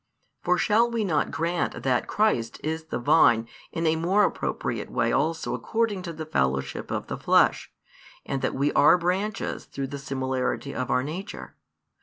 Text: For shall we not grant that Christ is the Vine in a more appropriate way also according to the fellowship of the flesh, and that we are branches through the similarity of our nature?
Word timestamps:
For 0.41 0.57
shall 0.57 0.89
we 0.89 1.03
not 1.03 1.29
grant 1.29 1.83
that 1.83 2.07
Christ 2.07 2.59
is 2.63 2.85
the 2.85 2.97
Vine 2.97 3.47
in 3.71 3.85
a 3.85 3.95
more 3.95 4.23
appropriate 4.23 4.89
way 4.89 5.11
also 5.11 5.53
according 5.53 6.01
to 6.01 6.11
the 6.11 6.25
fellowship 6.25 6.89
of 6.89 7.05
the 7.05 7.17
flesh, 7.19 7.71
and 8.25 8.41
that 8.41 8.55
we 8.55 8.73
are 8.73 8.97
branches 8.97 9.65
through 9.65 9.89
the 9.93 9.99
similarity 9.99 10.73
of 10.73 10.89
our 10.89 11.03
nature? 11.03 11.55